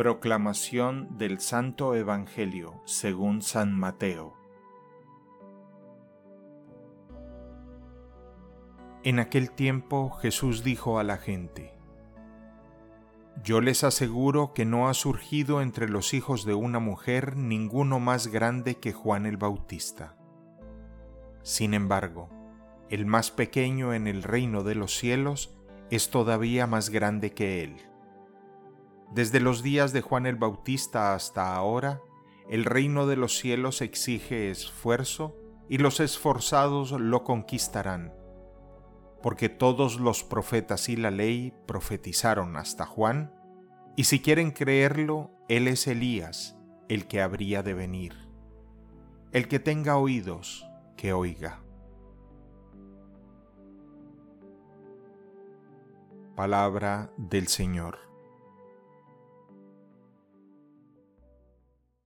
Proclamación 0.00 1.18
del 1.18 1.40
Santo 1.40 1.94
Evangelio 1.94 2.80
según 2.86 3.42
San 3.42 3.78
Mateo. 3.78 4.32
En 9.04 9.18
aquel 9.18 9.50
tiempo 9.50 10.08
Jesús 10.12 10.64
dijo 10.64 10.98
a 10.98 11.04
la 11.04 11.18
gente, 11.18 11.74
Yo 13.44 13.60
les 13.60 13.84
aseguro 13.84 14.54
que 14.54 14.64
no 14.64 14.88
ha 14.88 14.94
surgido 14.94 15.60
entre 15.60 15.86
los 15.86 16.14
hijos 16.14 16.46
de 16.46 16.54
una 16.54 16.78
mujer 16.78 17.36
ninguno 17.36 18.00
más 18.00 18.28
grande 18.28 18.76
que 18.76 18.94
Juan 18.94 19.26
el 19.26 19.36
Bautista. 19.36 20.16
Sin 21.42 21.74
embargo, 21.74 22.30
el 22.88 23.04
más 23.04 23.30
pequeño 23.30 23.92
en 23.92 24.06
el 24.06 24.22
reino 24.22 24.62
de 24.62 24.76
los 24.76 24.96
cielos 24.96 25.54
es 25.90 26.08
todavía 26.08 26.66
más 26.66 26.88
grande 26.88 27.34
que 27.34 27.62
él. 27.64 27.89
Desde 29.10 29.40
los 29.40 29.62
días 29.62 29.92
de 29.92 30.00
Juan 30.00 30.26
el 30.26 30.36
Bautista 30.36 31.14
hasta 31.14 31.54
ahora, 31.54 32.00
el 32.48 32.64
reino 32.64 33.06
de 33.06 33.16
los 33.16 33.38
cielos 33.38 33.80
exige 33.80 34.50
esfuerzo 34.50 35.36
y 35.68 35.78
los 35.78 36.00
esforzados 36.00 36.92
lo 36.92 37.24
conquistarán 37.24 38.12
porque 39.22 39.48
todos 39.48 40.00
los 40.00 40.24
profetas 40.24 40.88
y 40.88 40.96
la 40.96 41.10
ley 41.10 41.52
profetizaron 41.66 42.56
hasta 42.56 42.86
Juan, 42.86 43.34
y 43.96 44.04
si 44.04 44.20
quieren 44.20 44.50
creerlo, 44.50 45.30
él 45.48 45.68
es 45.68 45.86
Elías, 45.86 46.56
el 46.88 47.06
que 47.06 47.20
habría 47.20 47.62
de 47.62 47.74
venir. 47.74 48.14
El 49.32 49.46
que 49.46 49.58
tenga 49.58 49.96
oídos, 49.96 50.66
que 50.96 51.12
oiga. 51.12 51.62
Palabra 56.34 57.12
del 57.18 57.48
Señor. 57.48 58.09